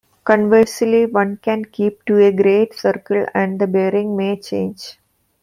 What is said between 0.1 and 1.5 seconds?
Conversely, one